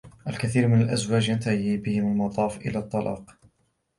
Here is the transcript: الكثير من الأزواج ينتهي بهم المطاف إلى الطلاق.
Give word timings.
الكثير 0.27 0.67
من 0.67 0.81
الأزواج 0.81 1.29
ينتهي 1.29 1.77
بهم 1.77 2.11
المطاف 2.11 2.57
إلى 2.57 2.79
الطلاق. 2.79 3.37